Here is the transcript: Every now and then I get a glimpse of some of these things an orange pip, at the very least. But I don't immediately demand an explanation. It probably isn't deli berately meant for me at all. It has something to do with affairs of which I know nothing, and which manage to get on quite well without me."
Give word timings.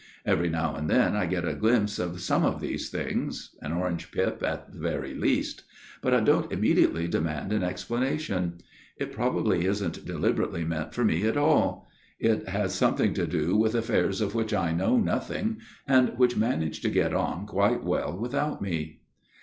Every 0.25 0.49
now 0.49 0.73
and 0.73 0.89
then 0.89 1.15
I 1.15 1.27
get 1.27 1.47
a 1.47 1.53
glimpse 1.53 1.99
of 1.99 2.21
some 2.21 2.43
of 2.43 2.59
these 2.59 2.89
things 2.89 3.55
an 3.61 3.71
orange 3.71 4.11
pip, 4.11 4.41
at 4.41 4.71
the 4.71 4.79
very 4.79 5.13
least. 5.13 5.61
But 6.01 6.11
I 6.15 6.21
don't 6.21 6.51
immediately 6.51 7.07
demand 7.07 7.53
an 7.53 7.61
explanation. 7.61 8.57
It 8.97 9.11
probably 9.13 9.65
isn't 9.67 10.03
deli 10.03 10.33
berately 10.33 10.65
meant 10.67 10.95
for 10.95 11.05
me 11.05 11.27
at 11.27 11.37
all. 11.37 11.87
It 12.19 12.49
has 12.49 12.73
something 12.73 13.13
to 13.13 13.27
do 13.27 13.55
with 13.55 13.75
affairs 13.75 14.21
of 14.21 14.33
which 14.33 14.55
I 14.55 14.71
know 14.71 14.97
nothing, 14.97 15.57
and 15.87 16.17
which 16.17 16.35
manage 16.35 16.81
to 16.81 16.89
get 16.89 17.13
on 17.13 17.45
quite 17.45 17.83
well 17.83 18.17
without 18.17 18.59
me." 18.59 19.01